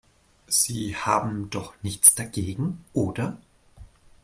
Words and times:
Sie 0.47 0.95
haben 0.95 1.51
doch 1.51 1.75
nichts 1.83 2.15
dagegen, 2.15 2.83
oder? 2.91 3.37